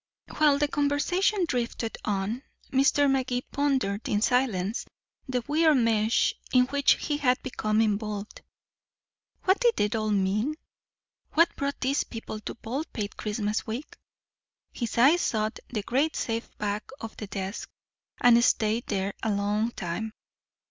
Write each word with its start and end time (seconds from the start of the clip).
While 0.37 0.57
the 0.57 0.67
conversation 0.67 1.45
drifted 1.47 1.95
on, 2.03 2.41
Mr. 2.73 3.07
Magee 3.07 3.41
pondered 3.51 4.09
in 4.09 4.19
silence 4.23 4.83
the 5.29 5.43
weird 5.47 5.77
mesh 5.77 6.33
in 6.51 6.65
which 6.65 6.93
he 6.93 7.17
had 7.17 7.39
become 7.43 7.81
involved. 7.81 8.41
What 9.43 9.59
did 9.59 9.79
it 9.79 9.95
all 9.95 10.09
mean? 10.09 10.55
What 11.33 11.55
brought 11.55 11.79
these 11.81 12.03
people 12.03 12.39
to 12.39 12.55
Baldpate 12.55 13.15
Christmas 13.15 13.67
week? 13.67 13.95
His 14.73 14.97
eyes 14.97 15.21
sought 15.21 15.59
the 15.69 15.83
great 15.83 16.15
safe 16.15 16.49
back 16.57 16.89
of 16.99 17.15
the 17.17 17.27
desk, 17.27 17.69
and 18.19 18.43
stayed 18.43 18.87
there 18.87 19.13
a 19.21 19.29
long 19.29 19.69
time. 19.69 20.13